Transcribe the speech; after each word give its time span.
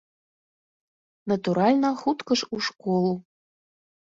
Натуральна, 1.31 1.89
хутка 2.01 2.31
ж 2.43 2.51
у 2.59 2.63
школу! 2.71 3.13